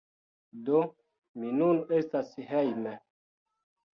[0.69, 0.79] Do,
[1.41, 2.97] mi nun estas hejme